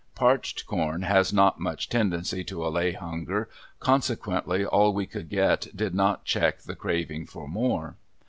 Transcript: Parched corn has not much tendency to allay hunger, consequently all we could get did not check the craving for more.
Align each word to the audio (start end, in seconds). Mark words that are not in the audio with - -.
Parched 0.15 0.65
corn 0.65 1.03
has 1.03 1.31
not 1.31 1.59
much 1.59 1.87
tendency 1.87 2.43
to 2.45 2.65
allay 2.65 2.93
hunger, 2.93 3.47
consequently 3.79 4.65
all 4.65 4.93
we 4.95 5.05
could 5.05 5.29
get 5.29 5.67
did 5.75 5.93
not 5.93 6.25
check 6.25 6.63
the 6.63 6.73
craving 6.75 7.27
for 7.27 7.47
more. 7.47 7.97